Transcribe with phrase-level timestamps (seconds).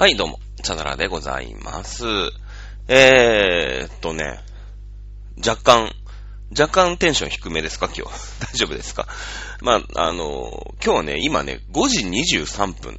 [0.00, 2.04] はい、どうも、チャナラでございます。
[2.88, 4.40] えーっとね、
[5.46, 5.92] 若干、
[6.58, 7.90] 若干テンション低めですか？
[7.94, 8.14] 今日。
[8.50, 9.06] 大丈夫ですか？
[9.60, 12.98] まあ、あの、今日はね、今ね、5時23分。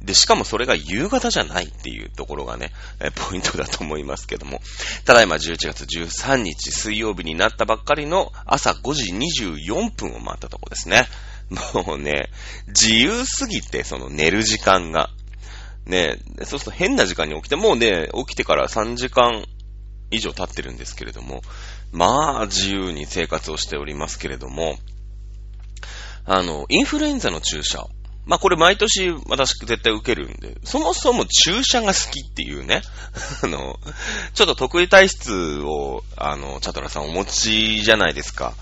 [0.00, 2.72] で、しかもそれが夕方じゃないっていうところがね、
[3.14, 4.62] ポイントだと思いますけども。
[5.04, 11.06] ただいま11月13日水曜日になったばっかりの朝5時24分を回ったとこですね。
[11.74, 12.30] もうね、
[12.68, 15.10] 自由すぎて、その寝る時間が。
[15.88, 19.44] ね、そうすると変な時間に起きて、もうね、起きてから3時間
[20.10, 21.42] 以上経ってるんですけれども、
[21.92, 24.76] まあ、自由に生活をしておりますけれども、
[26.26, 27.86] あの、インフルエンザの注射。
[28.26, 32.82] まあこれ毎年私絶対受けるんで、そもそも注射が好きっていうね、
[33.42, 33.80] あの、
[34.34, 38.54] ちょっと得意体質を、あの、チャトラさんお持ちじゃないですか。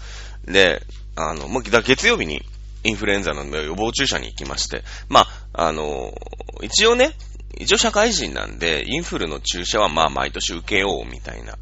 [0.45, 2.43] で、あの、もう月曜日に
[2.87, 6.15] インフルエンザの予防注射に行きまして、まあ、あの、
[6.63, 7.13] 一応ね、
[7.59, 11.57] 一応社会人なんで、インフルの注射はまあ毎年受けようみたいな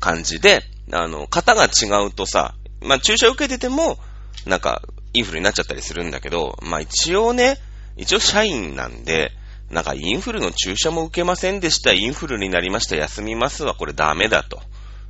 [0.00, 3.98] 感じで、あの、型が違うとさ、まあ注射受けてても、
[4.46, 4.82] なんか、
[5.14, 7.56] インフルになっちゃったりするんだけど、まあ一応ね、
[7.96, 9.32] 一応社員なんで、
[9.70, 14.60] なんかインフルの注射も受けませんでした、インフルになりました、休みますはこれダメだと。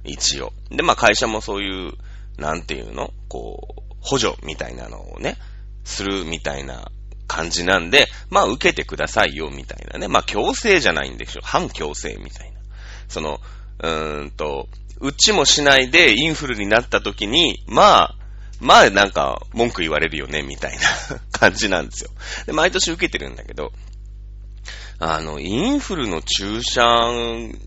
[0.05, 0.53] 一応。
[0.71, 1.93] で、まあ会社もそういう、
[2.37, 5.37] なんていうのこう、補助みたいなのをね、
[5.85, 6.91] するみたいな
[7.27, 10.09] 感じなんで、まあ受けてくださいよみたいなね。
[10.09, 11.41] まあ強制じゃないんでしょ。
[11.43, 12.59] 反強制みたいな。
[13.09, 13.41] その、
[13.83, 14.69] うーんと、
[15.01, 18.15] うちもしないでインフルになった時に、まあ、
[18.61, 22.11] まあなんか文句言われるよね、みたいな 感じなんですよ。
[22.47, 23.73] で、毎年受けてるんだけど、
[24.99, 26.83] あの、インフルの注射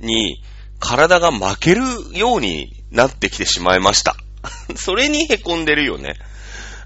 [0.02, 0.44] に
[0.80, 4.18] 体が負けるようになってきてしまいました。
[4.75, 6.16] それに凹んでるよね。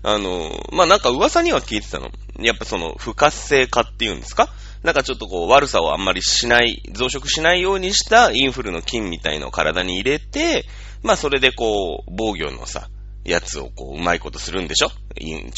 [0.03, 2.11] あの、まあ、なんか噂には聞いてたの。
[2.39, 4.49] やっぱその不活性化っていうんですか？
[4.83, 10.65] なんかちょっとこう悪さをあんまりしない、増殖しないようにしたインフルの菌みたいのを体に入れて、
[11.01, 12.89] まあそれでこう防御のさ、
[13.23, 14.91] やつをこううまいことするんでしょ？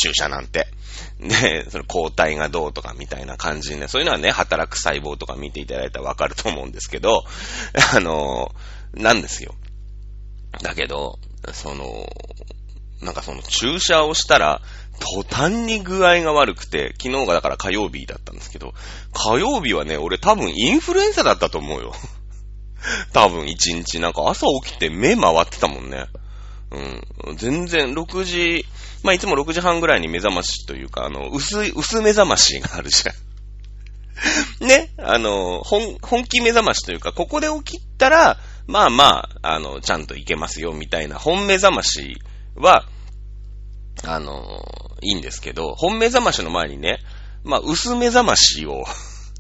[0.02, 0.68] 注射なんて。
[1.20, 7.26] で、その抗体がどうとかみたいな感じで、そういうのはね、働く細胞とか見ていただいたらわかると思うんですけど、
[7.94, 8.54] あの、
[8.94, 9.56] なんですよ。
[10.62, 11.20] だけど、
[11.54, 12.08] その、
[13.02, 14.62] なんかその注射をしたら、
[15.00, 18.74] 途端に具合が悪くて、昨日がだから火曜日だったんですけど、
[19.14, 21.94] 火曜日はね、俺多分インフルエンザだったと思うよ。
[23.14, 26.06] 多分一日なんか朝起きて目回ってたもんね。
[26.72, 27.38] うん。
[27.38, 28.66] 全然6時、
[29.04, 33.16] まあいつも6時半ぐらいに目覚ましというか、あの、薄い、薄目覚ましがあるじゃん。
[34.66, 42.18] ね、あの、本、本気目覚ましというか、ここで起きたら、まあまあ、あの、ちゃんといけますよ、みたいな本目覚まし
[42.56, 42.86] は、
[44.04, 44.64] あの、
[45.02, 47.00] いいんですけど、本目覚ましの前にね、
[47.44, 48.84] まあ、薄目覚ましを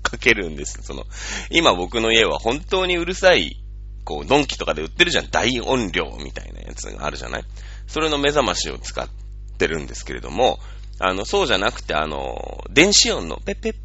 [0.01, 0.81] かけるんです。
[0.81, 1.03] その、
[1.51, 3.57] 今僕の家は本当にうるさい、
[4.05, 5.29] こう、ドンキとかで売ってるじゃん。
[5.29, 7.43] 大音量みたいなやつがあるじゃない？
[7.87, 9.09] それの目覚ましを使っ
[9.57, 10.59] てるんですけれども、
[10.99, 13.75] あの、そうじゃなくて、あの、電子音のペッペッ、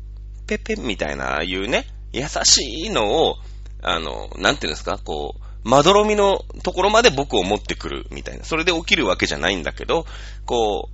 [0.46, 3.36] ペッペッみたいな、ああいうね、優しいのを、
[3.82, 8.44] あの、なんていうんですか、こう、まどろみのところまで僕を持ってくるみたいな。
[8.44, 10.06] それで起きるわけじゃないんだけど、
[10.44, 10.88] こ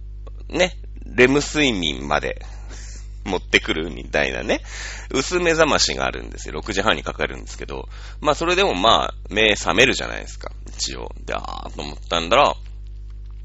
[0.49, 2.45] う、ね、レム睡眠まで
[3.25, 4.63] 持ってくるみたいなね、
[5.11, 6.61] 薄目覚ましがあるんですよ。
[6.61, 7.89] 6時半にかかるんですけど、
[8.21, 10.53] まあそれでもまあ、目覚めるじゃないですか。
[10.69, 11.13] 一応。
[11.25, 12.55] で、あーと思ったんだら、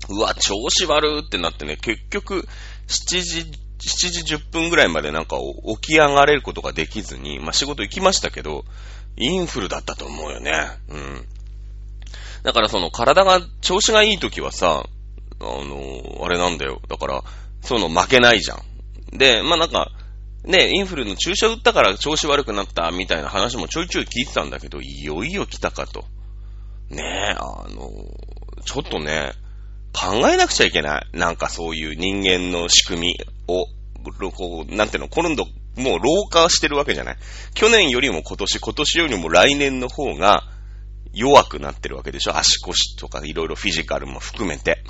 [0.09, 2.47] うわ、調子悪ってなってね、結局、
[2.87, 3.39] 7時、
[3.79, 5.37] 7時10分ぐらいまでなんか
[5.81, 8.65] 起き上がれることができずに、まあ仕事行きましたけど、
[9.17, 10.53] インフルだったと思うよね。
[10.89, 11.25] うん。
[12.43, 14.85] だからその体が調子がいい時はさ、
[15.39, 16.81] あのあれなんだよ。
[16.89, 17.23] だから、
[17.61, 19.17] その負けないじゃん。
[19.17, 19.91] で、まあなんか、
[20.43, 26.05] ね、インフルの注射打ったから調子悪くなったみたいな話もちょいちょい聞いてたんだけど、いよいよ来たかと。
[26.89, 27.89] ねえ、あの
[28.65, 29.33] ちょっとね、
[29.93, 31.07] 考えなくちゃいけない。
[31.13, 33.67] なんかそういう人間の仕組みを、
[34.31, 37.17] こう、なんていうの、今度、もう老化してるわけじゃない。
[37.53, 40.43] 去年よりも今年、今年よりも来年の方が
[41.13, 42.37] 弱くなってるわけでしょ。
[42.37, 44.83] 足腰とかいろいろフィジカルも含めて。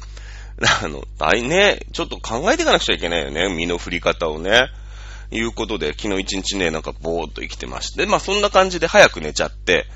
[0.81, 3.53] あの、大ね、ちょっと考えていかなくちゃいけないよね。
[3.53, 4.69] 身の振り方をね。
[5.31, 8.05] いうことで、昨日一日ね、なんかぼーっと生きてまして。
[8.05, 9.87] まあそんな感じで早く寝ちゃって、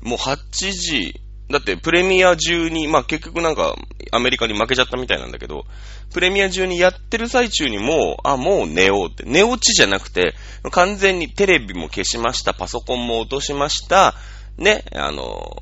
[0.00, 0.36] もう8
[0.72, 1.20] 時、
[1.50, 3.74] だってプレミア中に、まあ結局なんか
[4.12, 5.66] アメリカに負けちゃったみたいなんだけど、
[6.12, 9.24] プレミア中にやってる最中にもう、あ、もう寝ようって。
[9.24, 10.34] 寝落ちじゃなくて、
[10.70, 14.14] 完全にテレビも消しました、パソコンも落としました、
[14.56, 15.56] ね、あの、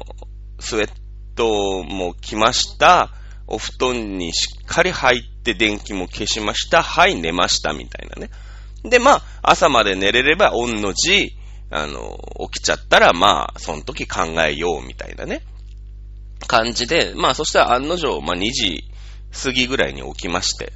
[0.61, 0.91] スウェッ
[1.35, 3.11] トも着ました、
[3.47, 8.31] お布団にしっかり入って電気も消しました、はい、寝ました、みたいなね。
[8.85, 11.33] で、まあ、朝まで寝れれば、御の字、
[11.71, 12.19] あの、
[12.53, 15.43] 起きちゃったら、まあ、その時考えようみたいなね、
[16.47, 18.85] 感じで、まあ、そしたら案の定、まあ、2時
[19.43, 20.73] 過ぎぐらいに起きまして、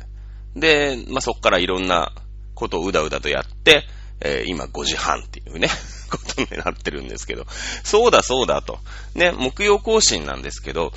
[0.55, 2.13] で、まあ、そっからいろんな
[2.55, 3.85] ことをうだうだとやって、
[4.21, 5.69] えー、今5時半っていうね、
[6.11, 7.47] ことになってるんですけど、
[7.85, 8.79] そうだそうだと。
[9.15, 10.93] ね、木曜更新なんですけど、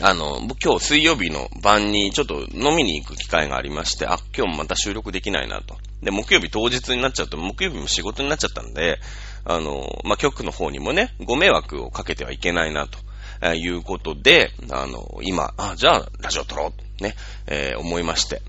[0.00, 5.76] あの、今日水曜日の晩にちょっと飲みに行く機会がありまして、あ、今日もまた収録できないなと。
[6.02, 9.00] で、木曜日当日になっちゃうと、木曜日も仕事になっちゃったんで、
[9.44, 12.98] あの、まあ、局の方にもね、ご迷惑をかけてはいけないなと。
[13.42, 17.16] えいうことで、あの、今、あ、じゃあ、ラジオ撮ろう、ね、
[17.48, 18.40] えー、思いまして、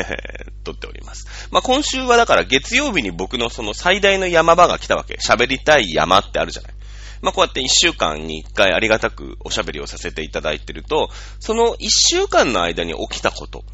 [0.64, 1.26] 撮っております。
[1.50, 5.16] まあ、今週はだから月曜日に僕のその最大の山場が来たわけ。
[5.16, 6.72] 喋りたい山ってあるじゃない。
[7.20, 11.10] まあ、こうやって一週間に一回ありがたくおしゃべりをさせていただいてると、
[11.40, 13.64] その一週間の間に起きたこと、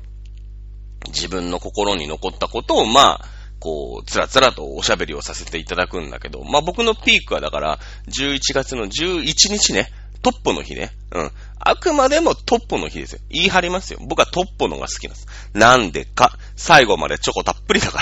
[1.09, 3.29] 自分の心に残ったことを、まあ、
[3.61, 7.79] こう、つらつらとおしゃべりをさせていただくんだけど、まあ僕のピークはだから、
[8.09, 9.91] 11月の11日ね、
[10.25, 10.91] トッポの日ね。
[11.13, 11.31] うん。
[11.61, 13.21] あくまでもトッポの日ですよ。
[13.29, 13.99] 言い張りますよ。
[14.01, 15.27] 僕はトッポのが好きなんです。
[15.53, 16.39] なんでか。
[16.57, 17.99] 最後までチョコたっぷりだか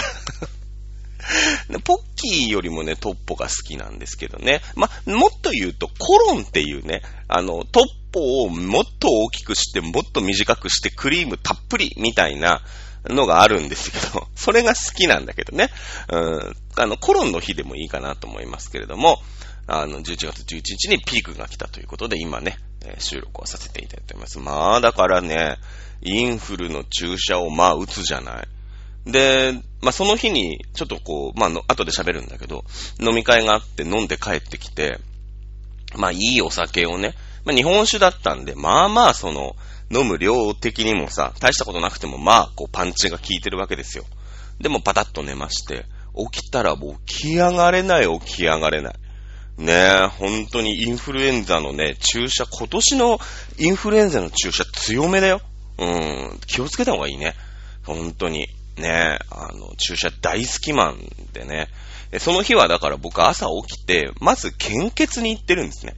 [1.69, 4.63] ら ポッキーよりもね、トッポが好きなんですけどね。
[4.77, 12.63] ま、もっと言うと、コロンっていうね、あの、トッポをもっと大きくして、もっと短くして、クリームたっぷりみたいな
[13.07, 15.71] のがあるんですけど、それが好きなんだけどね。
[16.09, 16.57] うん。
[16.77, 19.21] あの、コロンの日でもいいかなと思いますけれども、
[19.67, 22.59] あの、11月11日にピークが来たということで、今ね、
[22.99, 24.39] 収録をさせていただいております。
[24.39, 25.59] まあ、だからね、
[26.03, 28.49] インフルの注射をまあ打つじゃない。
[29.11, 32.65] で、まあその日に、ちょっとこう、まあの、後で喋るんだけど、
[33.01, 34.99] 飲み会があって飲んで帰ってきて、
[35.97, 39.57] まあいいお酒をね、まあ日本酒だったんで、まあまあその、
[39.91, 44.05] 飲む量的にもさ、大したことなくてもまあ、こうパンチが効いてるわけですよ。
[44.59, 45.85] でもパタッと寝まして、
[46.33, 48.95] 起きたらもう起き上がれない、起き上がれない。
[49.59, 53.21] ねえ、本当にインフルエンザのね、注射、今年の
[53.59, 55.41] インフルエンザの注射強めだよ。
[55.79, 57.35] うん、気をつけた方がいいね。
[57.85, 58.49] 本当に。
[58.77, 60.99] ねえ、あの、注射大好きマン
[61.33, 61.69] でね。
[62.19, 65.95] その日はだから僕朝起きて、まず献血に行ってるんですね。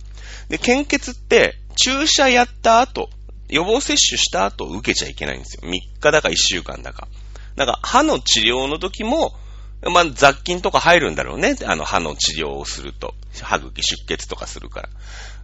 [0.48, 3.10] で、献血って、注射やった後、
[3.48, 5.68] 予防接種した後受けちゃいけないんですよ。
[5.68, 7.08] 3日だか1週間だか。
[7.56, 9.34] だから歯の治療の時も、
[9.90, 11.56] まあ、雑菌とか入るんだろうね。
[11.64, 13.14] あの、歯の治療をすると。
[13.42, 14.88] 歯茎出血とかするから。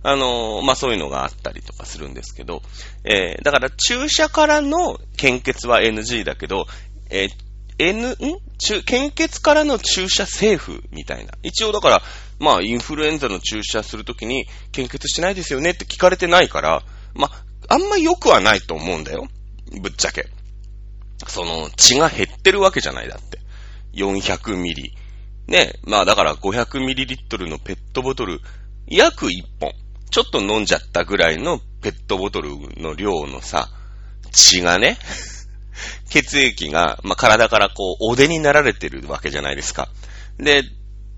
[0.02, 2.62] あの、まあ、そういうのがあったりとかするんですけど、
[3.04, 6.66] えー、だから注射からの献血は NG だけど、
[7.10, 7.30] えー、
[7.78, 8.16] N、ん？
[8.84, 11.32] 献血からの注射セーフみたいな。
[11.42, 12.02] 一応だから、
[12.38, 16.82] まあ、インフルエンザの注射するときに、献血しないですよねって聞かれてないから、
[17.14, 19.28] まあ、あんま良くはないと思うんだよ。
[19.80, 20.26] ぶっちゃけ。
[21.26, 23.38] その、血が減ってるわけじゃないだって。
[23.94, 24.92] 400ミリ。
[25.46, 28.40] ね、まあだから500ミリリットルのペットボトル、
[28.86, 29.72] 約1本。
[30.10, 33.68] ちょっと飲んじゃったぐらいのペットボトルの量のさ、
[34.32, 34.98] 血がね、
[36.10, 39.88] 血液が、まあ、体からこう、お出になられてるわけじゃないですか。
[40.38, 40.64] で、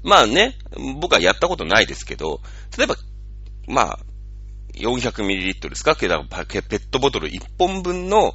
[0.02, 0.58] まあね、
[1.00, 2.40] 僕はやったことないですけど、
[2.76, 2.96] 例えば、
[3.66, 3.98] まあ、
[4.74, 5.94] 400ml ですか？
[5.94, 8.34] ペットボトル1本分の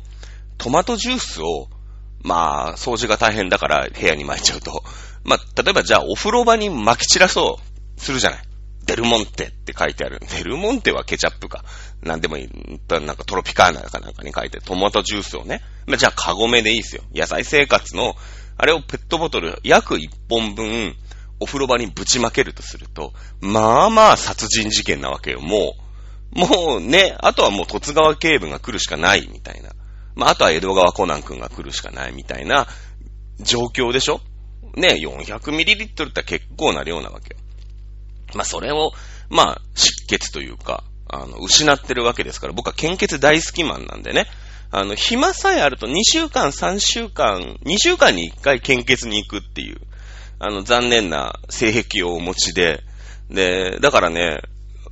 [0.57, 1.69] トマトジュースを
[2.24, 4.84] まあ、掃除が大変だから部屋に巻いちゃうと。
[5.24, 7.60] まあ、例えばじゃあお風呂場に巻き散らそ
[7.98, 8.42] うするじゃない。
[8.86, 10.22] デルモンテって書いてある。
[10.32, 11.63] デルモンテはケチャップか。
[12.01, 12.50] なんでもいい。
[12.89, 15.62] なんかトロピカーナかなんかに書いて、トマトジュースをね。
[15.86, 17.03] まあ、じゃあカゴメでいいですよ。
[17.13, 18.15] 野菜生活の、
[18.58, 20.96] あれをペットボトル約1本分、
[21.39, 25.41] お風呂場にぶちまけるとすると、まあまあ殺人事件なわけよ。
[25.41, 25.75] も
[26.34, 29.72] う、もうね、あとはもう突川警部が来るしかないみたいな。
[30.17, 32.67] まあ、あとは江戸川コナン君が来るしかないみたいな
[33.39, 34.19] 状況でしょ？
[34.75, 37.39] ね、400ml って結構な量なわけよ。
[38.33, 38.91] まあ、それを、
[39.29, 44.25] まあ、失血というか、あの、失ってるわけですから、僕は献血大好きマンなんでね、
[44.69, 49.79] あの、暇さえあると2週間、3週間、2週間に1回献血に行くっていう、
[50.39, 52.83] あの、残念な性癖をお持ちで、
[53.29, 54.41] で、だからね、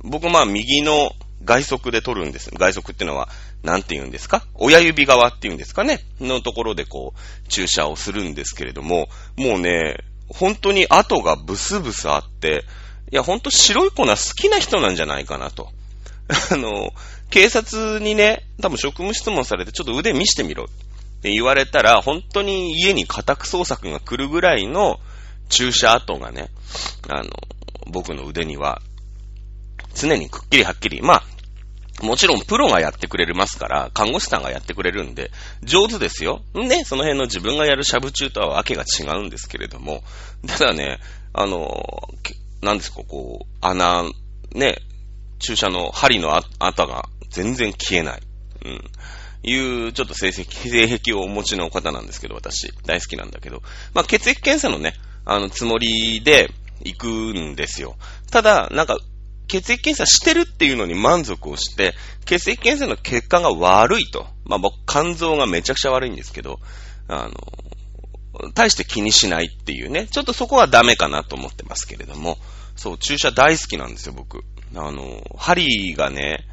[0.02, 1.12] 僕まあ右の
[1.44, 2.50] 外側で取るんです。
[2.50, 3.28] 外側っていうのは、
[3.66, 4.44] なんて言うんですか？
[4.54, 6.00] 親指側っていうんですかね？
[6.20, 12.64] のところでこう、注射をするんですけれども、もうね、本当に跡がブスブスあって、
[13.12, 15.68] いや、ほんと白い粉好きな人なんじゃないかなと。
[16.50, 16.90] あの、
[17.30, 20.66] 警察にね、多分職務質問されて、ちょっと腕見してみろっ
[21.22, 24.98] て言われたら、本当に家に家宅捜索が来るぐらいの
[25.48, 26.48] 注射跡がね、
[27.08, 27.30] あの、
[27.86, 28.80] 僕の腕には、
[29.94, 31.24] 常にくっきりはっきり、まあ、
[32.02, 35.30] もちろんプロがやってくれますから、看護師さんがやってくれるんで、
[35.62, 36.42] 上手ですよ。
[36.54, 40.02] ね、その辺の自分がやるしゃぶ中とはわけが違うんですけれども、
[40.46, 40.98] ただね、
[41.32, 42.08] あの、
[42.62, 44.04] なんですか、こう、穴、
[44.52, 44.78] ね、
[45.38, 48.20] 注射の針の跡が全然消えない。
[48.64, 48.90] うん。
[49.42, 53.62] いう、ちょっと成績、性癖をお持ちの方なんですけど、私、大好きなんだけど、
[53.94, 56.50] まあ、血液検査のね、あの、つもりで
[56.84, 57.96] 行くんですよ。
[58.30, 58.98] ただ、なんか、
[59.46, 64.26] 血液検査してるっていうのに満足をして、血液検査の結果が悪いと。
[64.44, 66.58] まあ、僕、肝臓がめちゃくちゃ悪いんですけど、
[67.08, 67.32] あの、
[68.54, 72.38] 大して気にしないっていうね、ちょっとそこはダメかなと思ってますけれども、
[72.74, 74.44] そう、注射大好きなんですよ、僕。
[74.74, 76.46] あの、針がね、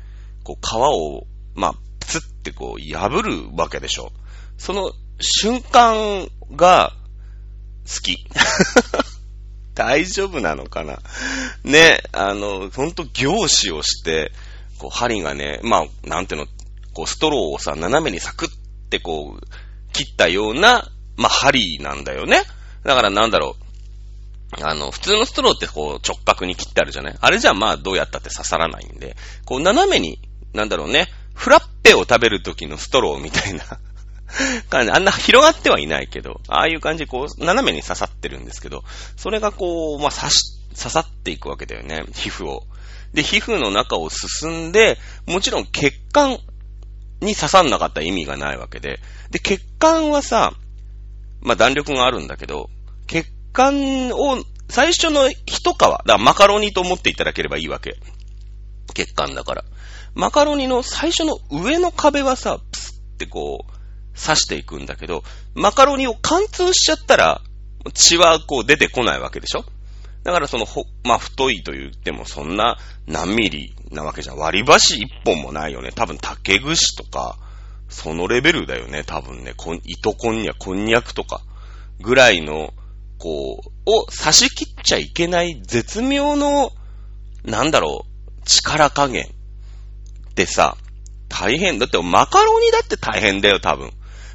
[0.44, 4.12] こう、皮を、まあ、プツってこう、破るわけでしょ。
[4.58, 6.94] その瞬間が
[7.86, 8.26] 好き。
[9.76, 11.00] 大丈夫なのかな？
[11.64, 14.32] ね、あの、ほんと凝視をして、
[14.78, 16.48] こう、針がね、まあ、なんていうの、
[16.94, 18.50] こう、ストローをさ、斜めにサクっ
[18.90, 22.44] てこう、切ったような、まあ、針なんだよね。
[22.84, 23.64] だからなんだろう。
[24.64, 27.18] あの、普通のストローってこう直角に切ってあるじゃない？
[27.20, 29.16] あれじゃまあどうやったって刺さらないんで、
[29.46, 30.20] こう斜めに、
[30.54, 33.64] なんだろうね、フラッペを食べる時のストローみたいな
[34.70, 34.92] 感じ。
[34.92, 38.84] あんな広がってはいないけど、ああいう感じこう、斜めに刺さってるんですけど、
[39.16, 42.64] それがこう、まあ、刺し、刺さっていくわけだよね、皮膚を。
[43.14, 44.98] で、皮膚の中を進んで、
[45.28, 46.40] もちろん血管
[47.22, 49.00] に刺さんなかった意味がないわけで、
[49.30, 50.54] で、血管はさ、
[51.42, 52.70] まあ、弾力があるんだけど、
[53.08, 57.98] 血管を、最初の一皮、だからマカロニと思っていただければいいわけ。
[58.96, 59.66] 血管だから。
[60.16, 63.73] マカロニの最初の上の壁はさ、プスってこう、
[64.16, 65.24] 刺していくんだけど、
[65.56, 67.42] マカロニを貫通しちゃったら、
[67.94, 69.66] 血はこう出てこないわけでしょ？
[70.24, 72.78] だからその、ほ、まあ、太いと言ってもそんな
[73.08, 74.38] 何ミリなわけじゃん。
[74.38, 75.92] 割り箸一本もないよね。
[75.94, 77.38] 多分竹串とか、
[77.90, 79.04] そのレベルだよね。
[79.04, 81.42] 多分ね、こん、糸こんにゃ、こんにゃくとか、
[82.00, 82.74] ぐらいの、
[83.20, 86.72] こう、を刺し切っちゃいけない絶妙の、
[87.44, 89.26] なんだろう、力加減
[90.30, 90.78] ってさ、
[91.28, 91.80] 大変。
[91.80, 93.92] だってマカロニだって大変だよ、多分。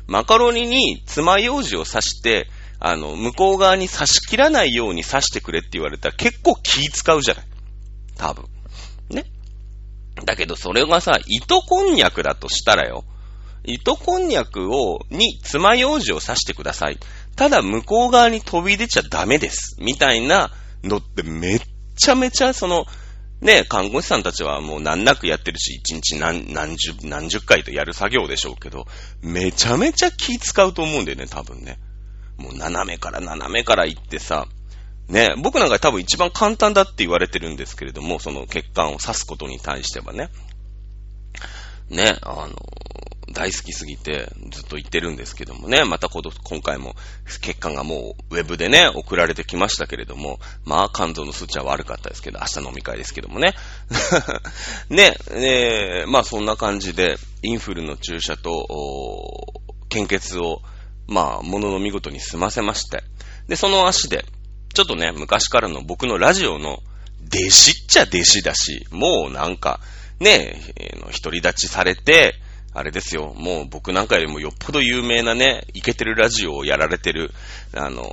[0.08, 2.48] マカロニに爪楊枝を刺して、
[2.80, 7.44] あの、向こう側に刺し切らないように刺してくれって言われたら結構気使うじゃない。
[8.16, 8.44] 多分。
[9.10, 9.24] ね。
[10.24, 13.04] だけどそれがさ、糸こんにゃくだとしたらよ。
[13.64, 16.98] 糸こんにゃくを、に爪楊枝を刺してください。
[17.36, 19.76] ただ向こう側に飛び出ちゃダメです。
[19.78, 21.60] みたいなのってめっ
[21.96, 22.86] ちゃめちゃその、
[23.40, 28.86] ね、看護師さんたちはもう難なくやってるし、一日何、何十、何十回とやる作業でしょうけど、
[29.22, 31.78] めちゃめちゃ気使うと思うんだよね、多分ね。
[32.36, 34.46] もう斜めから斜めから行ってさ、
[35.08, 40.30] ね、僕なんか多分一番簡単だって言われてるんですけれども、その血管を刺すことに対してはね。
[41.90, 42.54] ね、あの、
[43.32, 46.22] 大好きすぎてずっと言ってるんですけどもね、また今
[46.60, 46.94] 回も
[47.40, 53.54] 血管がもうウェブでね、送られてきましたけれども、まあ肝臓の数値は悪かったですけど、明日飲み会ですけどもね。
[54.90, 58.66] ね、えー、まあそんな感じで、インフルの注射と、
[59.88, 60.62] 献血を、
[61.06, 63.02] まあ、ものの見事に済ませまして。
[63.48, 64.24] で、その足で、
[64.74, 66.82] ちょっとね、昔からの僕のラジオの
[67.26, 69.80] 弟子っちゃ弟子だし、もうなんか、
[70.20, 72.34] ね、えー、独り立ちされて、
[72.78, 77.32] あれですよ、もう僕なんかよりもよっぽど有名なね、イケてるラジオをやられてる、
[77.74, 78.04] あの、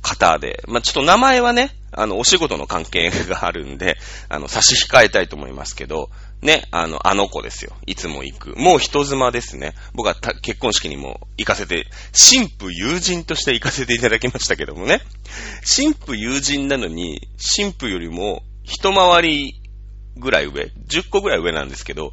[0.00, 3.96] 方で、まあ、ちょっと名前はね、あの、お仕事の関係があるんで、
[4.28, 6.08] あの、差し控えたいと思いますけど、
[6.40, 7.72] ね、あの、あの子ですよ。
[7.84, 8.54] いつも行く。
[8.56, 9.74] もう人妻ですね。
[9.92, 15.00] 僕は結婚式にも行かせて、神父友人として行かせていただきましたけどもね。
[15.76, 19.60] 神父友人なのに、神父よりも一回り
[20.16, 22.12] ぐらい上、10個ぐらい上なんですけど、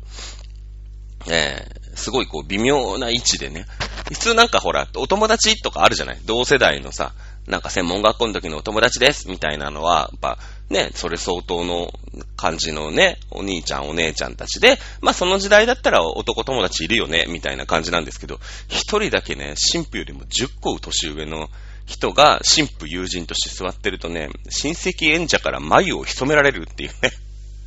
[1.27, 3.65] えー、すごいこう微妙な位置でね。
[4.11, 6.19] 普通なんかほら、お友達とかあるじゃない？
[6.25, 7.13] 同世代のさ、
[7.47, 10.38] なんか専門学校の時のお友達ですみたいなのは、やっぱ
[10.69, 11.91] ね、それ相当の
[12.35, 21.49] 感じのね、お兄ちゃんお姉ちゃんたちで、まあその時代だったら男友達いるよね、みたいな感じなんですけど、一人だけね、神父よりも10個年上の
[21.85, 27.11] 人が神父友人として座ってるとね、親戚演者から眉を潜められるっていうね。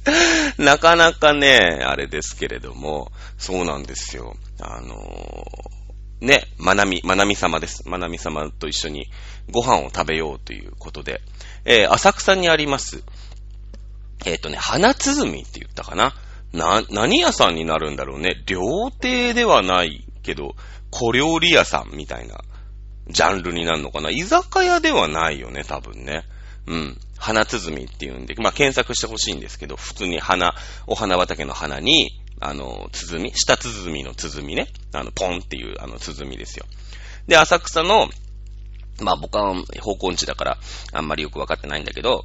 [0.59, 4.37] なかなかね、あれですけれども、そうなんですよ。
[4.61, 7.88] あのー、ね、まなみ、まなみ様です。
[7.88, 9.09] まなみ様と一緒に
[9.50, 11.21] ご飯を食べようということで、
[11.64, 13.02] えー、浅草にあります、
[14.25, 16.14] えっ、ー、とね、花鼓って言ったかな
[16.52, 18.42] な、何屋さんになるんだろうね。
[18.47, 20.54] 料亭ではないけど、
[20.90, 22.40] 小料理屋さんみたいな
[23.09, 24.11] ジャンルになるのかな。
[24.11, 26.25] 居酒屋ではないよね、多分ね。
[26.66, 26.99] うん。
[27.23, 30.57] 花鼓っていうんで、まあ、検索してほしいんですけど、普通に花、
[30.88, 32.11] お花畑の花に、
[32.41, 34.67] あの、鼓、下鼓の鼓ね。
[34.93, 36.67] あの、ポンっていう、あの、鼓ですよ。
[37.29, 38.09] で、浅草の、
[39.00, 40.59] まあ僕は方向音痴だから
[40.93, 42.25] あんまりよくわかってないんだけど、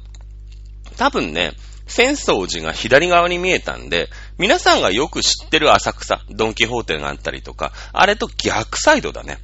[0.96, 1.52] 多分ね、
[1.86, 9.38] 浅草寺が左側に見えたんで、皆さんがよく知ってる浅草、ドンキホーテがあったりとか、あれと逆サイドだね。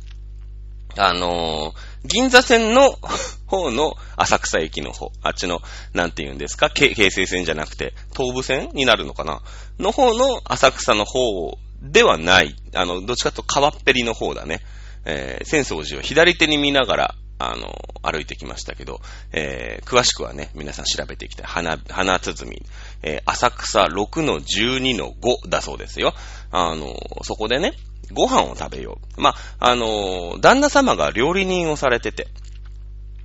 [0.96, 2.98] あのー、銀座線の
[3.46, 9.42] 方の浅草駅の方、あっちの、なんて言うんですか、京成線じゃなくて、東武線になるのかな
[9.78, 12.56] の方の浅草の方ではない。
[12.74, 14.60] あの、どっちかと川っぺりの方だね。
[15.04, 19.00] えー、浅草寺を左手に見ながら、あの、歩いてきましたけど、
[19.32, 21.46] えー、詳しくはね、皆さん調べていきたい。
[21.46, 22.62] 花、花包み、
[23.02, 26.14] えー、浅草6-12-5だそうですよ。
[26.50, 27.72] あの、そこでね、
[28.12, 29.20] ご飯を食べよう。
[29.20, 32.28] まあ、あの、旦那様が料理人をされてて、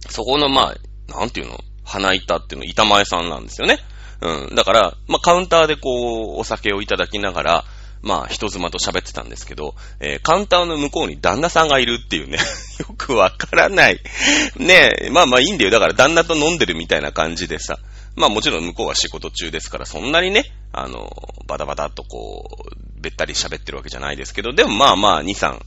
[0.09, 3.79] そこの、まあ、なんていうの花板っていうの、板前さんなんですよね。
[4.21, 4.55] うん。
[4.55, 7.65] だから、まあ、カウンターでこう、お酒をいただきながら、
[8.01, 12.37] まあ、人妻と喋ってたんですけど、えー、カウンターの向こうに旦那さんがいるっていうね、
[12.79, 13.99] よくわからない。
[14.57, 15.71] ねえ、まあまあいいんだよ。
[15.71, 17.77] だから旦那と飲んでるみたいな感じでさ。
[18.15, 21.11] まあもちろん向こうは仕事中ですから、そんなにね、あの、
[21.47, 25.59] バタバタっとこう、べったり喋ってるわけじゃないですけど、でもまあまあ、2、3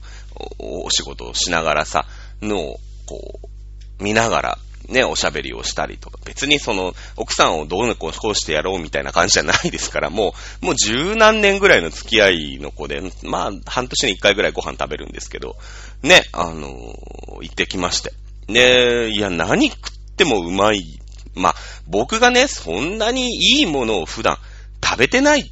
[0.58, 2.06] お、お仕事をしながらさ、
[2.40, 4.58] のを、こう、見ながら、
[4.88, 15.56] ね、おしゃべりをしたりとか、別にその、奥さんをどうのこうしてやろうみたいな感じじゃないですから、もう、もう十何年ぐらいの付き合いの子で、まあ、半年に一回ぐらいご飯食べるんですけど、
[16.02, 18.12] ね、あのー、行ってきまして。
[18.48, 20.98] ね、いや、何食ってもうまい。
[21.34, 21.54] まあ、
[21.86, 24.38] 僕がね、そんなにいいものを普段
[24.84, 25.50] 食べてない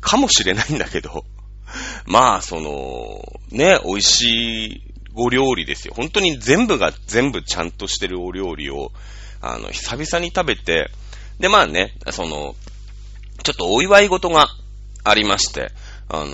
[0.00, 1.24] かもしれないんだけど、
[2.06, 5.94] まあ、その、ね、美味しいお料理ですよ。
[5.96, 8.92] 本当に全部が全部ちゃんとしてるお料理を、
[9.40, 10.90] あの、久々に食べて、
[11.38, 12.54] で、まあね、その、
[13.42, 14.46] ちょっとお祝い事が
[15.04, 15.72] ありまして、
[16.08, 16.28] あの、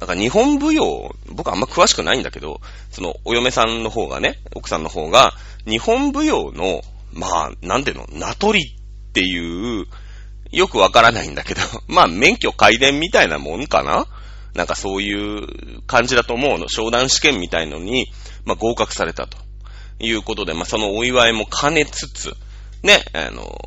[0.00, 2.60] なんか日本舞踊、僕あんま詳しくないんだけど、
[2.90, 5.32] そのお嫁さんの方がね、奥さんの方が、
[5.66, 9.86] 日本舞踊の、まあ、なんていうの、名取っていう、
[10.52, 14.06] よくわからないんだけど、 まあ、免許改伝みたいなもんかな？
[14.56, 16.68] なんかそういう感じだと思うの。
[16.68, 18.06] 商談試験みたいのに、
[18.44, 19.38] まあ、合格されたと
[19.98, 22.34] いうことで、まあ、そのお祝いも兼ねつつ、
[22.82, 23.58] ね、あの、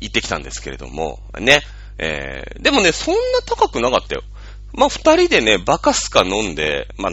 [0.00, 1.62] 行ってきたんですけれども、ね、
[1.98, 4.22] えー、でもね、そんな高くなかったよ。
[4.72, 7.12] まあ、二人でね、バカスカ飲んで、まあ、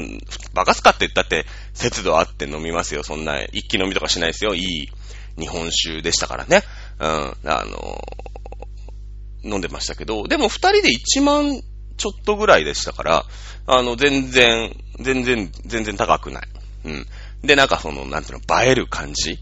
[0.54, 3.04] バカスカって言ったって、節度あって飲みますよ。
[3.04, 4.56] そんな、一気飲みとかしないですよ。
[4.56, 4.90] いい
[5.38, 6.64] 日本酒でしたからね。
[7.00, 7.34] うん、あ
[7.66, 8.02] の
[9.44, 11.62] 飲んでましたけど、でも二人で1万
[12.00, 13.26] ちょっとぐらいでしたから、
[13.68, 16.44] あの、全然、全然、全然高くない。
[16.86, 17.08] うん。
[17.44, 19.38] で、なんかその、なんていうの、映える感じ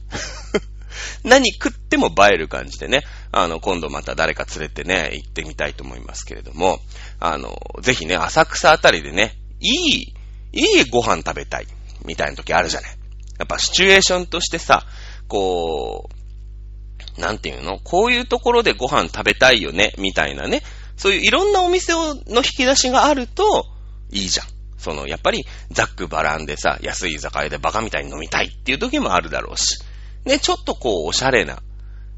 [1.23, 6.81] 何食っても映える感じでね、あの、今度また誰か連れてね、行ってみたいと思いますけれども、
[7.19, 10.13] あの、ぜひね、浅草あたりでね、いい、
[10.53, 11.67] いいご飯食べたい、
[12.05, 12.97] みたいな時あるじゃない。
[13.37, 14.85] やっぱシチュエーションとしてさ、
[15.27, 20.61] こう、なんていうのこういうところでご飯食べたいよね、みたいなね、
[20.97, 23.65] そういういろんなお店をの引き出しがあると、
[24.11, 24.47] いいじゃん。
[24.77, 29.79] その、やっぱり、ザックバランでさ、安い居酒屋でバカみたいに飲みたいっていう時もあるだろうし。
[30.25, 31.61] ね、ちょっとこう、おしゃれな、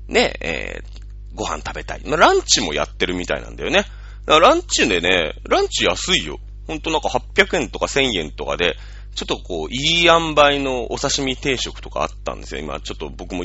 [0.08, 2.02] ね、えー、ご飯食べたい。
[2.06, 3.86] まあ、ランチもやってるみたいなんだよね。
[4.26, 6.38] ランチでね、ランチ安いよ。
[6.68, 8.76] ほんとなんか800円とか1000円とかで、
[9.16, 12.62] ちょっとこう、いい塩梅のお刺身定食とかあったんですよ。
[12.62, 13.44] 今、ちょっと僕も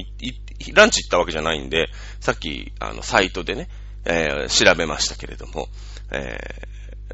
[0.75, 1.89] ランチ行ったわけじゃないんで、
[2.21, 3.69] さっき、あの、サイトでね、
[4.07, 5.69] えー、調べましたけれども、
[6.11, 6.39] え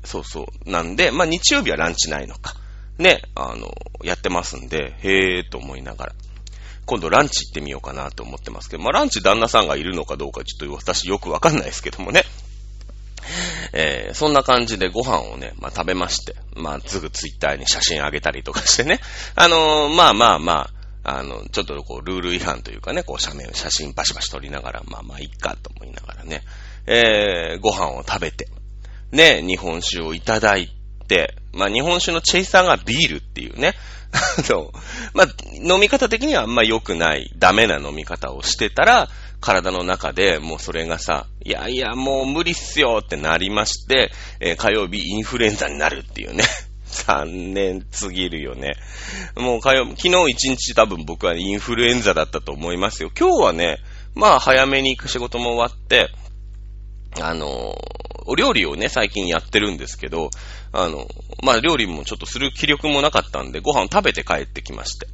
[0.03, 0.71] ー、そうそう。
[0.71, 2.55] なんで、まあ、日曜日はランチないのか。
[2.99, 3.73] ね、あの、
[4.03, 6.13] やってますんで、へえーと思いながら。
[6.87, 12.25] 今度ランチ行ってみようかなと思ってますけど、まあ、ランチ旦那さんがいるのかどうかちょっと私よくわかんないですけどもね。
[13.73, 19.01] えー、そんな感じでご飯をね、まあ、食べまして、まあ、すぐツイッターに写真あげたりとかしてね。
[19.37, 20.71] あのー、まあまあま
[21.05, 26.43] あ、あの、ちょっとこう、ルール違反というかね、こう、写メ、写真バシバシ撮りながら、まあまあ、いっかと思いながらね、
[26.87, 28.49] えー、ご飯を食べて、
[29.13, 30.71] ね、日本酒をいただい
[31.09, 33.75] て、まあ、日本酒のチェイサーがビールっていうね、
[34.13, 34.73] あの、
[35.15, 39.09] まあ、飲み方的にはあんま良くない、ダメな飲み方をしてたら、
[39.41, 46.45] 体の中でもうそれがさ、いやいや、もう無理っすよってなりまして、えー、火曜日インフルエンザになるっていうね。
[46.91, 48.75] 残念すぎるよね。
[49.37, 53.11] もう火曜、昨日一日多分僕はインフルエンザだったと思いますよ。
[53.17, 53.79] 今日はね、
[54.15, 56.11] まあ早めに行く仕事も終わって、
[57.19, 57.75] あの、
[58.27, 60.31] お料理をね、最近やってるんですけど、
[60.73, 61.09] あの、
[61.43, 65.09] まあ料理もちょっとする気力もなかったんで、ご飯を食べて帰ってきまして。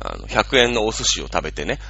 [0.00, 1.80] あの、100円のお寿司を食べてね。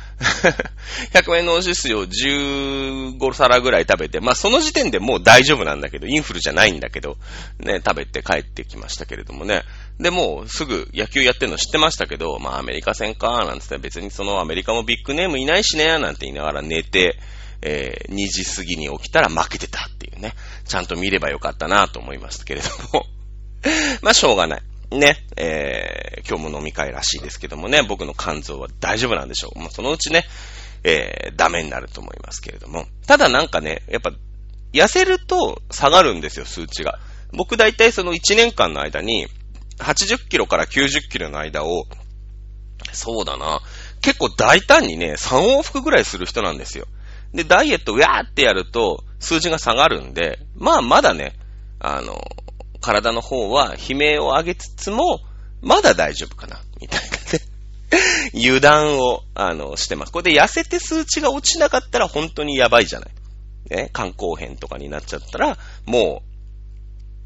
[1.13, 7.19] 100円のお寿司を15皿ぐらい食べて、まあその時点でもう大丈夫なんだけど、インフルじゃないんだけど、
[7.59, 9.63] ね、食べて帰ってきましたけれどもね。
[10.01, 17.19] で、もうすぐ野球やってるの知ってましたけど、まあアメリカ戦か、なんつって別にそのアメリカもビッグネームいないしね、なんて言いながら寝て、
[17.63, 20.35] えー、2時過ぎに起きたら負けてたっていうね。
[20.67, 23.07] ちゃんと見ればよかったなと思いますけれども。
[24.03, 24.63] まあしょうがない。
[24.91, 29.59] ね、えー、今日も飲み会らしいですけどもね、僕の肝臓は大丈夫なんでしょう。
[29.59, 30.25] もうそのうちね、
[30.85, 32.87] えー、ダメになると思いますけれども。
[33.07, 34.13] ただなんかね、やっぱ、
[34.73, 36.99] 痩せると下がるんですよ、数値が。
[37.33, 39.27] 僕大体その1年間の間に、
[39.79, 41.87] 80キロから90キロの間を、
[42.93, 43.61] そうだな、
[44.01, 46.87] 結構大胆にね、3往復ぐらいする人なんですよ。
[47.35, 51.35] で、ダイエットウャーってやると、数字が下がるんで、まあまだね、
[51.81, 52.21] あの、
[52.81, 55.21] 体の方は悲鳴を上げつつも、
[55.61, 57.49] まだ大丈夫かな、みたいなね。
[58.35, 60.13] 油断を、あの、してます。
[60.13, 63.11] これで痩せて数値が落ちなかったら本当にやばいじゃない。
[63.71, 66.23] ね、肝硬変とかになっちゃったら、も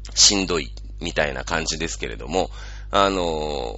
[0.09, 2.49] う、しんどい、みたいな感じですけれども、
[2.91, 3.77] あの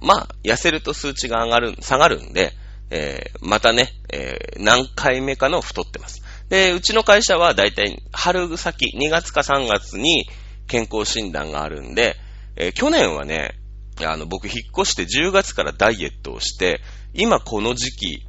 [0.00, 2.52] ー、まあ、痩せると数値が上がる、下がるんで、
[2.90, 6.22] えー、またね、えー、何回目かの太ってます。
[6.48, 10.26] で、うちの会社はだいたい春先、2月か3月に、
[10.66, 12.16] 健康診断があるんで、
[12.56, 13.54] えー、去年はね、
[14.00, 16.80] あの、僕引っ越して10月からダイエットをして、
[17.14, 18.26] 今この時期、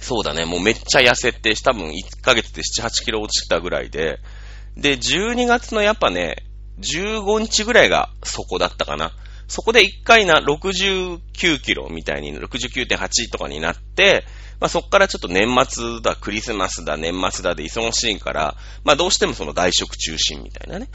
[0.00, 4.20] そうだね、もうめっちゃ痩せて、多分1ヶ月で7、8キロ落ちたぐらいで、
[4.76, 6.44] で、12月のやっぱね、
[6.80, 9.12] 15日ぐらいがそこだったかな。
[9.48, 11.20] そこで1回な、69
[11.60, 14.24] キロみたいに、69.8とかになって、
[14.58, 20.88] まあそっからちょっと年末だ、クリスマスだ、年末だで忙しいから、まあどうしてもその外食中心みたいなね。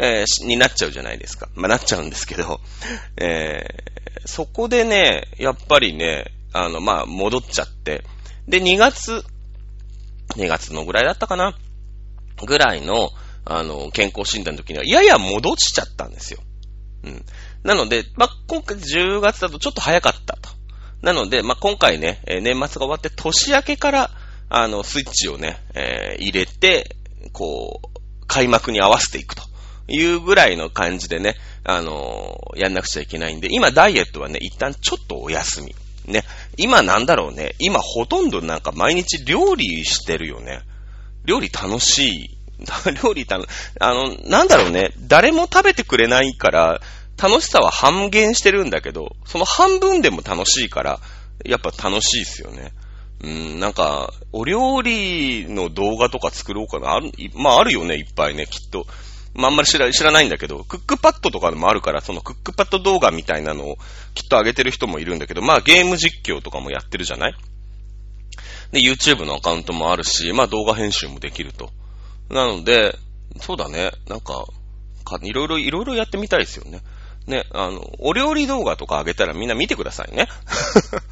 [0.00, 1.48] えー、になっちゃうじゃないですか。
[1.54, 2.60] まあ、なっちゃうんですけど、
[3.20, 8.04] えー、そこでね、やっぱりね、あの、まあ、戻っちゃって、
[8.46, 9.24] で、2月、
[10.36, 11.58] 2月のぐらいだったかな
[12.46, 13.10] ぐらいの、
[13.44, 16.40] あの、健康診断の時には、やや戻しちゃったんですよ。
[17.02, 17.24] うん。
[17.68, 20.48] なので、まあ、今回10月だとちょっと早かったと。
[21.02, 24.10] なので、まあ、今回ね、年末が終わって年明けから、
[24.48, 26.96] あの、スイッチをね、えー、入れて、
[27.34, 29.42] こう、開幕に合わせていくと。
[29.86, 35.74] いうぐらいの感じでね、あのー、やんなくちゃいけないんで、今ダイエットはね、一旦ちょっとお休み。
[36.06, 36.24] ね。
[36.56, 37.54] 今なんだろうね。
[37.58, 40.60] 今ほとんどなんか毎日料理してるよね。
[41.26, 42.38] 料理楽しい。
[43.02, 43.46] 料理楽、
[43.78, 44.90] あの、なんだろうね。
[44.98, 46.80] 誰も食べてくれないから、
[47.20, 51.00] 楽しさは半減してるんだけど、その半分でも楽しいから、
[51.44, 52.72] やっぱ楽しいですよね。
[53.22, 56.94] うん、なんか、お料理の動画とか作ろうかな。
[56.94, 58.86] ある、まああるよね、いっぱいね、きっと。
[59.34, 63.76] まあ、あんまり知ら知らないんだけど、クックパッドとかでもあるから、そのクックパッド動画みたいなのを
[64.14, 67.34] きっと上げてる人もいるんだけど、まあゲーム実況とかもやってるじゃない？
[68.72, 71.70] で、YouTube のアカウントもあるし、まあ動画編集もできると。
[72.30, 72.96] なので、
[73.40, 74.44] そうだね、なんか、
[75.04, 76.80] かいろいろ、いろいろやってみたいですよね。
[77.28, 80.28] ね、あの、お料理動画とか上げたらみんな見てくださいね。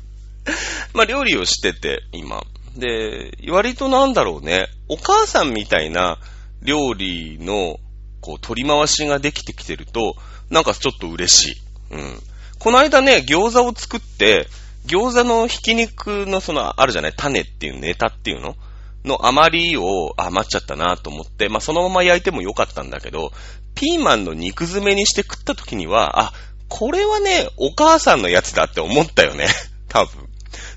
[0.94, 2.42] まあ料理をしてて、今。
[2.76, 6.18] で、割となんだろうね、お母さんみたいな
[6.62, 7.78] 料理の
[8.26, 10.16] こう、取り回しができてきてると、
[10.50, 11.54] なんかちょっと嬉しい。
[11.92, 12.22] うん。
[12.58, 14.48] この間ね、餃子を作って、
[14.86, 18.56] 餃子のひき肉のその、あるじゃない種っていうネタっていうの？
[19.04, 23.30] の余りを余っちゃったなと思って、まあそのまま焼いてもよかったんだけど、
[23.76, 26.32] ピーマンの肉詰めにして食った時には、あ、
[26.68, 29.46] これはね、お母さんのやつだって思ったよね。
[29.88, 30.28] 多分。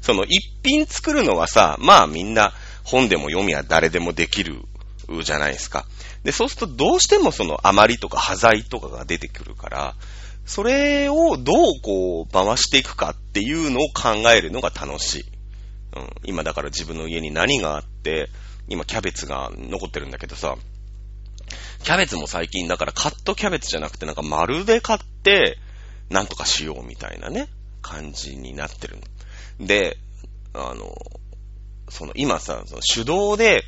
[0.01, 4.61] その一品作るのはさ、まあみんな本でも読みは誰でもできる
[5.23, 5.85] じゃないですか。
[6.23, 9.95] で、そうするとどうしてもその余りとか端材とかが出てくるから、
[10.45, 15.25] それをどうこう回していくかっていうのを考えるのが楽しい。
[15.95, 18.29] うん、今だから自分の家に何があって、
[18.67, 20.55] 今キャベツが残ってるんだけどさ、
[21.83, 25.57] キャベツも最近だからカットキャベツじゃなくてなんか丸で買って、
[26.09, 27.47] なんとかしようみたいなね、
[27.81, 28.97] 感じになってる。
[29.59, 29.97] で、
[30.53, 30.95] あの、
[31.89, 33.63] その今さ、その手動で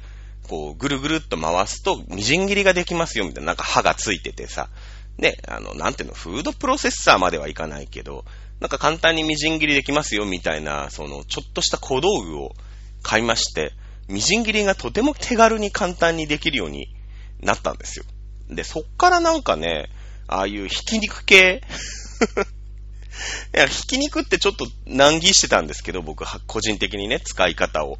[0.52, 4.70] こう、ぐるぐるっと回すと、みじん切りができますよ、みたいな、なんか刃がついててさ。
[5.17, 8.26] ね、あの、なんていうの、フードプロセッサーまではいかないけど、
[8.60, 12.54] なんか簡単にみじん切りできますよ、みたいな、その、ちょっとした小道具を
[13.02, 13.74] 買いまして、
[14.08, 16.94] みじん切りがとても手軽に簡単にできるように
[17.41, 18.06] なったんですよ。
[18.49, 19.89] で、そっからなんかね、
[20.27, 21.62] ああいうひき肉系
[23.54, 27.99] いや、ひき肉ってちょっと難儀してたんですけど、僕は、個人的にね、使い方を。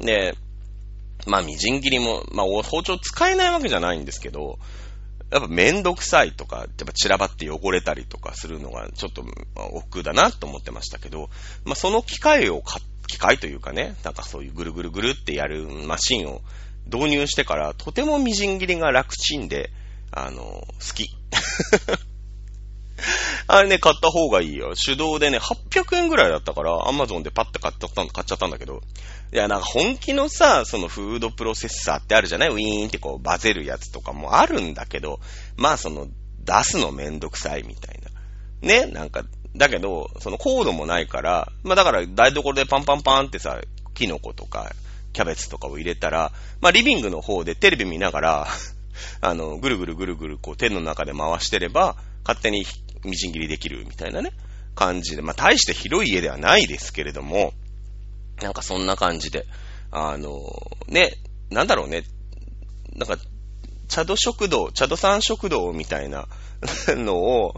[0.00, 0.34] で、
[1.26, 4.58] まあ、みじん切りも、まあ、包丁使えないわけじゃないんですけど、
[5.30, 11.30] やっぱめんどくさいとか、やっぱ散らばって汚れたりとかするのがちょっと億劫だなと思ってましたけど、
[11.64, 12.62] まあその機械を、
[13.06, 16.42] 機械というかね、なんかそういうぐるぐるぐるってやるマシンを
[16.92, 19.70] 導入してから、とてもみじん切りが楽ちんで、
[20.12, 21.08] あの、好き。
[23.46, 24.74] あれね、買った方がいいよ。
[24.74, 28.82] 手動でね、800円ぐらいだったから、アマゾンでパッて買っちゃった買っちゃったんだけど、
[29.32, 32.48] いや、なんか本気のさ、そのフードプロセッサーってあるじゃない？
[32.50, 35.20] ウィーンってこう、バゼるやつとかもあるんだけど、
[35.56, 36.08] まあその、
[36.44, 38.10] 出すのめんどくさいみたいな。
[38.68, 39.24] ね、なんか、
[39.56, 43.60] だけど、そのコードもないから、まあだから台所でパンパンパンってさ、
[43.94, 44.72] キノコとか、
[45.12, 48.46] キャベツとかを入れたら、まあリビングの方でテレビ見ながら、
[49.20, 52.66] あの、ぐるぐるぐるぐるこう手の中で回してれば、勝手に
[53.04, 54.32] みじん切りできるみたいなね、
[54.74, 57.54] 感じで、まあ大して広い家ではないですけれども、
[58.42, 59.46] なんかそんな感じで、
[59.90, 60.40] あの、
[60.86, 61.16] ね、
[61.50, 62.04] なんだろうね、
[62.94, 63.16] なんか、
[63.88, 66.28] 茶土食堂、茶土山食堂みたいな
[66.94, 67.54] のを、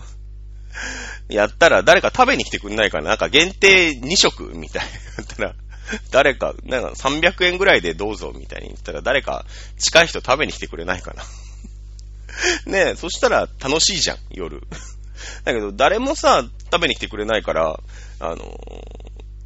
[1.28, 4.86] やったら誰か食べに来てくんないかななんか限定2食みたい
[5.38, 5.54] な。
[6.10, 9.44] 誰か、なんか300円ぐらいでどうぞみたいに言ったら誰か
[9.78, 11.22] 近い人食べに来てくれないかな。
[12.66, 14.62] ねえ、そしたら楽しいじゃん、夜。
[15.44, 17.80] だけど誰もさ、食べに来てくれないから、
[18.18, 18.58] あの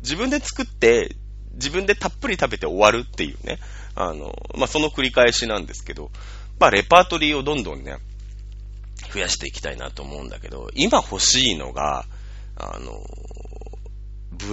[0.00, 1.16] 自分で作って
[1.54, 3.58] 自分でたっぷり食べて終わるっていうね、
[3.94, 6.10] あの、まあ、その繰り返しなんですけど、
[6.58, 7.96] まあ、レパートリーをどんどんね、
[9.12, 12.04] 増やしていきたいなと思うんだけど、今欲しいのが、
[12.56, 13.02] あの、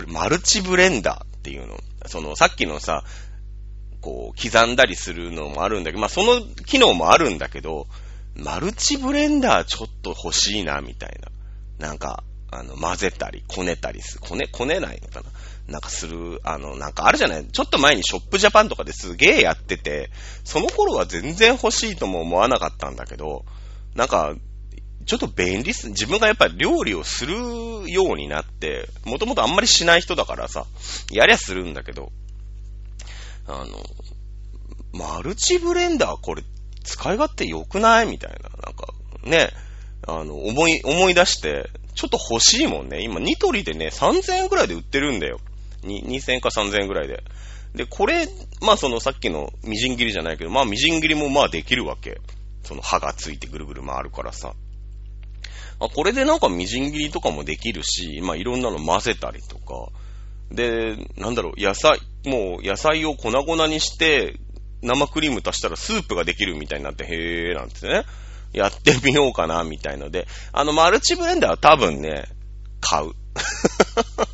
[0.07, 1.32] マルチブレンダー。
[1.43, 1.77] っていうの。
[2.05, 3.03] その、さっきのさ、
[3.99, 7.87] こう、刻んだりするのもあるんだけど、まあ、その機能もあるんだけど、
[8.35, 11.19] マルチブレンダーちょっと欲しいな、みたい
[11.79, 11.85] な。
[11.85, 14.21] なんか、あの、混ぜたり、こねたりする。
[14.21, 15.29] こね、こねないのかな
[15.67, 17.45] なんかする、あの、なんかあるじゃない？
[17.45, 20.11] ちょっと前にショップジャパンとかですげえやってて、
[20.45, 23.43] その頃は全然欲しいとも思わなかったんだけど、
[23.95, 24.33] なんか、
[25.05, 25.89] ちょっと便利っす。
[25.89, 27.35] 自分がやっぱり料理をする
[27.87, 30.65] ようになって、もともとあんまりしない人だからさ、
[31.11, 32.11] やりゃするんだけど、
[33.47, 33.83] あの、
[34.93, 36.43] マルチブレンダーこれ
[36.83, 38.49] 使い勝手良くないみたいな。
[38.61, 38.87] なんか、
[39.23, 39.49] ね、
[40.07, 43.01] あの、思い、思い出して、ちょっと欲しいもんね。
[43.01, 45.39] 今、ニトリでね、3000円くらいで売ってるんだよ。
[45.83, 47.23] 2000円か3000円ぐらいで。
[47.75, 48.27] で、これ、
[48.61, 52.19] まあそのさっきのみじん切りじゃないけど、まあみじん切りもまあできるわけ。
[52.63, 54.53] その刃がついてぐるぐる回るからさ。
[55.79, 59.89] あ、これでなんかみじん切りとかもできるし、まあいろんなの混ぜたりとか。
[60.51, 64.39] で、なんだろう、野菜、もう野菜を粉々にして、
[64.81, 68.03] 生クリーム足したらスープができるみたいになって、へーなんてね。
[68.53, 70.27] やってみようかな、みたいので。
[70.51, 72.25] あの、マルチブレンダーは多分ね、
[72.79, 73.13] 買う。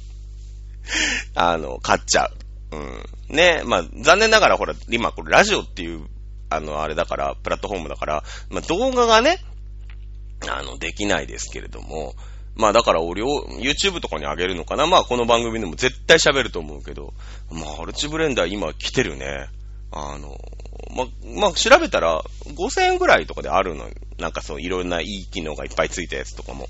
[1.36, 2.38] あの、買っちゃう。
[2.72, 3.06] うん。
[3.30, 6.08] ね、まあ、残念ながらほら、今これラジオっていう、
[6.50, 9.38] あの、あれだから、プラットフォームだから、まあ、動画がね、
[10.48, 12.14] あの、できないですけれども、
[12.56, 17.14] まあだから俺を YouTube とかに上げるのかなまあこの番組でも絶対喋ると思うけど、
[17.52, 19.48] まあマルチブレンダー今来てるね。
[19.92, 20.38] あの、
[20.96, 21.06] ま、
[21.42, 23.90] まあ、調べたら5000円ぐらいとかであるの。
[24.18, 26.68] なんかそう、いろんないい機能がいっぱいついたやつとかも。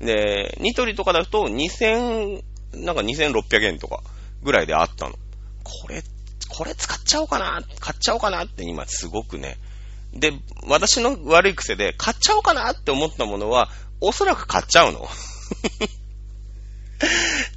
[0.00, 2.42] で、ニトリとかだと2000
[2.74, 4.02] なんか2600円とか
[4.42, 5.12] ぐらいであったの。
[5.64, 6.02] これ、
[6.48, 9.58] これ使っちゃおうかな、買っちゃおうかなって今すごくね。
[10.12, 10.32] で、
[10.66, 13.70] 私の悪い癖で買っちゃおうかなって思ったものは、
[14.00, 15.08] おそらく買っちゃうの。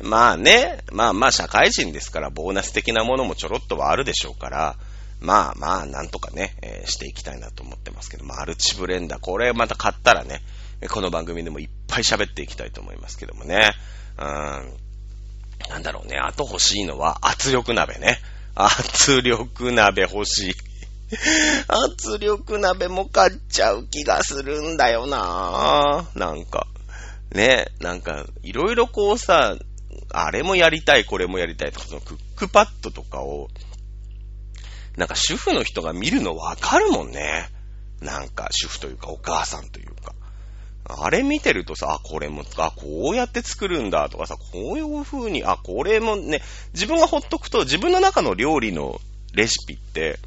[0.02, 4.78] まあね、まあまあ社会人ですから、ボーナス的なものもちょろっとはあるでしょうから、
[5.20, 10.42] まあまあ、なんとかね、えー、していきたいなと思ってますけど、マルチブレンダー、これまた買ったらね、
[10.90, 13.72] この番組でもいっぱい喋っていきたいと思いますけどもね。
[14.18, 14.26] うん。
[15.70, 16.18] なんだろうね。
[16.18, 18.20] あと欲しいのは圧力鍋ね。
[18.56, 20.54] 圧力鍋欲しい。
[21.68, 26.68] 圧力鍋も買っちゃう気がするんだよななんか。
[27.32, 29.58] ね、なんか、いろいろこうさ、
[30.12, 33.50] あれもやりたい、これもやりたいとか、そのクックパッドとかを、
[34.96, 37.50] なんか主婦の人が見るのわかるもんね。
[38.02, 40.14] なんか主婦というかお母さんというか。
[40.88, 46.42] あれ見てるとさ、あ、これも、あ、こうやって作るんだとかさ、こういう風に、あ、これもね、
[46.74, 49.02] 自分がほっとくと自分の中の料理の
[49.34, 50.20] レシピって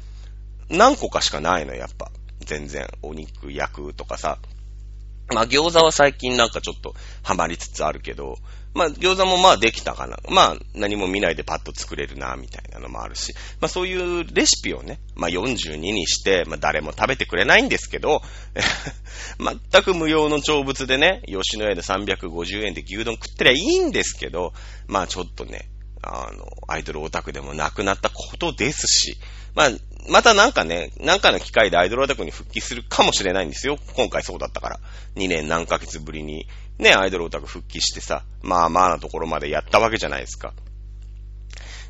[0.69, 2.11] 何個かしかないの、やっぱ。
[2.41, 2.87] 全然。
[3.01, 4.37] お肉焼くとかさ。
[5.33, 8.37] まあ餃子は最近なんかちょっとハマりつつあるけど、
[8.73, 10.19] まあ、餃子もまあできたかな。
[10.29, 13.33] まあ、何も見ないでパッと作れるな、みたいなのもあるし。
[13.59, 18.21] まあ、そういうレシピをね、まあ、42にして、まあ、誰も食べてくれないんですけど、
[19.71, 24.53] 全く無用の長物でね、吉野家で350円で牛丼食ってりゃいいんですけど、
[24.87, 25.67] まあ、ちょっとね、
[26.01, 29.17] あの、アイドルオタクでもなくなったことですし、
[29.55, 29.69] まあ、
[30.09, 33.77] またなんかね、なんかの機会でアイドルオタクに復帰するかもしれないんですよ。
[33.95, 34.79] 今回そうだったから。
[35.15, 40.53] 2年何ヶ月ぶりに、ね、アイドルオタク復帰してさ、まあまあなところまでやったわけじゃないですか。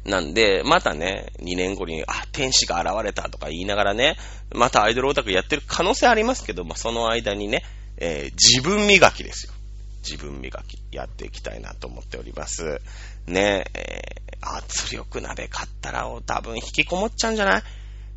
[0.06, 4.18] なんで、またね、2年後に、あ、天使が現れたとか言いながらね、
[4.54, 7.64] またアイドルオタクやってる可能性ありますけど、まあその間にね、
[7.98, 9.54] えー、自分磨きですよ。
[10.02, 12.82] 自分磨きやっていきたいなと思っております。
[13.28, 17.64] ね、えー、圧力鍋買ったら多分引きこもっちゃうんじゃない？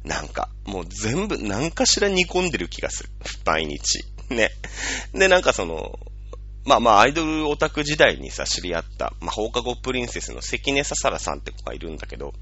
[0.04, 3.10] なんか、もう全部、何かしら煮込んでる気がする。
[3.44, 4.04] 毎日。
[4.30, 4.50] ね。
[5.14, 5.96] で、なんかその、
[6.64, 12.34] まあまあ、アイドルオタク時代にさ、知り合った、まあ、放課後プリンセスの関根ささらさんって子がいるんだけど、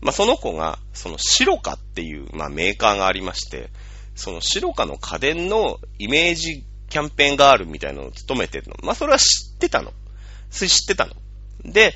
[0.00, 3.70] まあその子が、そのシロカっていう、まあメーカーがありまして、
[4.14, 8.76] そのシロカの家電のイメージキャンペーンガールみたいなのを務めてるの。
[8.84, 9.92] まあそれは知ってたの。
[10.50, 11.14] それ知ってたの。
[11.64, 11.94] で、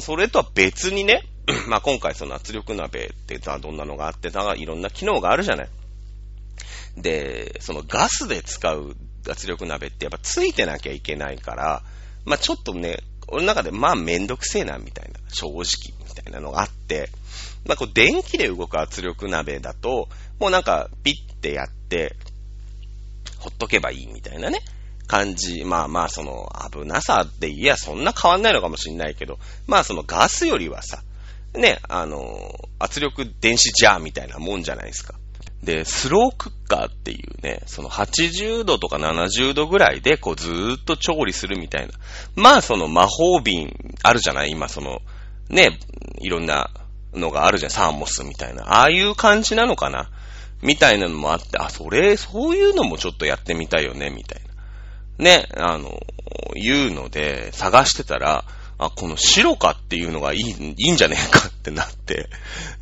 [0.00, 1.24] それとは別にね、
[1.68, 5.68] まあ今回その圧力鍋ってさ、どんなのがあってさ、いろんな機能があるじゃない。
[6.96, 8.96] で、そのガスで使う
[9.28, 11.82] 圧力鍋ってやっぱついてなきゃいけないから、
[12.24, 17.10] まあちょっとね、俺の中でまあめんどくせえなみたいな、正直みたいなのがあって、
[17.66, 22.16] まあこう電気で動く圧力鍋だと、もうなんかピッてやって、
[23.38, 24.60] ほっとけばいいみたいなね、
[25.10, 25.64] 感じ。
[25.64, 31.02] まあまあその危なさっていやそんな変わんないのかもしんないけど、まあそのガスよりはさ、
[31.52, 32.38] ね、あの、
[32.78, 35.14] 圧力電子ジャーみたいなもんじゃないですか。
[35.64, 41.92] で、スロークッカーっていうね、その80度とか70度ぐらいでこうずーっと調理するみたいな。
[42.36, 44.52] まあその魔法瓶あるじゃない？
[44.52, 45.00] 今その、
[45.48, 45.78] ね、
[46.20, 46.70] いろんな
[47.12, 47.70] のがあるじゃん。
[47.72, 48.62] サーモスみたいな。
[48.62, 50.08] ああいう感じなのかな？
[50.62, 54.49] みたいなのもあって、あ、それ、そういうのもちょっとやってみたいよね、みたいな。
[55.20, 56.00] ね、あの、
[56.56, 58.44] いうので探してたら、
[58.78, 62.30] あ、この白かっていうのがいい、いいんじゃねえかってなって、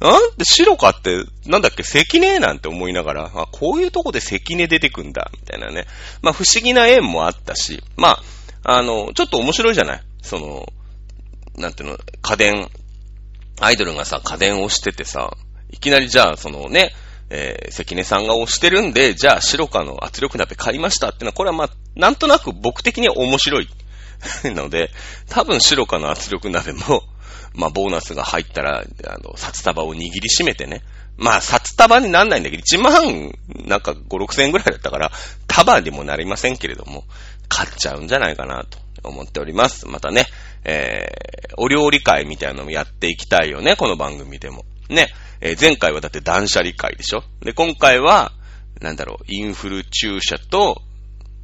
[0.00, 5.86] なんで白かって、なんだっけ、関根なんて思いながら、あ、こういうとこで関根出てくんだ、みたいなね。
[6.22, 8.20] まあ不思議な縁もあったし、ま
[8.62, 10.02] あ、あの、ちょっと面白いじゃない？
[10.22, 10.72] その、
[11.56, 12.70] なんていうの、家電、
[13.60, 15.36] アイドルがさ、家電をしててさ、
[15.70, 16.92] いきなりじゃあ、そのね、
[17.30, 23.68] えー、関根さんが押してるんで、じゃあ、白カの圧力鍋買いましたってのは、これはまあ、なんとなく僕的には面白い
[24.44, 24.90] ので、
[25.28, 27.02] 多分白かの圧力鍋も、
[27.54, 30.82] まあ、ボーナスが入ったら、あの、札束を握りしめてね。
[31.16, 33.32] まあ、札束になんないんだけど、1万、
[33.66, 35.12] なんか5、6千円ぐらいだったから、
[35.48, 37.04] 束にもなりませんけれども、
[37.48, 39.86] 買っちゃうんじゃないかなと思っております。
[39.86, 40.26] またね、
[40.64, 44.64] えー、お料理会みたいなのもやっていきたいよね、この番組でも。
[44.88, 45.08] ね、
[45.40, 47.22] えー、前回はだって断捨離会でしょ？
[47.40, 48.32] で、今回は、
[48.80, 50.82] なんだろう、インフル注射と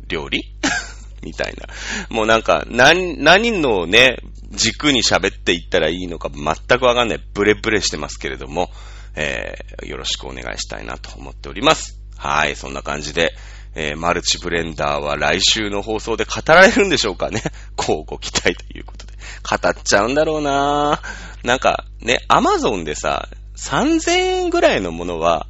[0.09, 0.43] 料理？
[1.23, 1.67] みたいな。
[2.11, 4.19] もうなんか、何、何のね、
[4.51, 7.21] 軸に喋っていったらいいのか全くわかんない。
[7.33, 8.71] ブレブレしてますけれども、
[9.17, 11.99] えー、よろしくお願いしたいなと思っております。
[12.17, 13.35] はい、そんな感じで、
[13.75, 17.43] えー、マルチブレンダーは来週の放送で語られるんでしょうかね。
[17.77, 19.15] こうご期待ということで。
[19.49, 25.47] 語っちゃうんだろうなぁなんか、ね、アマゾンでさ、3000円ぐらいのものは、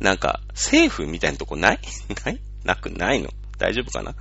[0.00, 1.80] なんか、セーフみたいなとこない？
[2.24, 2.40] ない？
[2.64, 3.30] なくないの？
[3.58, 4.14] 大丈夫かな？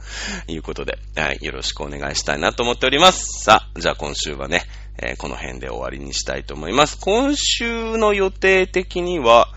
[0.47, 3.43] いうことで、はい、よろしくお願いしたいなと思っております。
[3.43, 4.65] さあ、じゃあ今週はね、
[5.01, 6.97] えー、この辺で終わりにしたいと思います。
[6.99, 9.49] 今週の予定的には、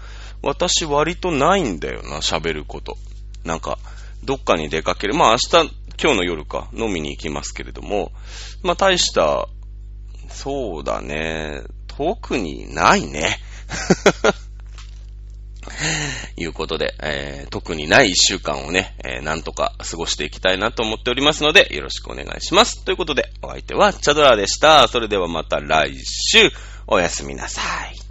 [0.42, 2.96] 私割とないんだよな、喋ること。
[3.44, 3.78] なんか、
[4.24, 5.14] どっかに出かける。
[5.14, 5.70] まあ明日、
[6.02, 8.12] 今日の夜か、飲みに行きますけれども、
[8.62, 9.48] まあ大した、
[10.28, 13.38] そうだね、特にないね。
[16.36, 22.84] いうことで、えー、特にない一週間をね、えー、なんとか過ごしていきたいなと思っておりますので、よろしくお願いします。
[22.84, 24.88] ということで、お相手はチャドラでした。
[24.88, 26.50] それではまた来週、
[26.86, 27.96] おやすみなさい。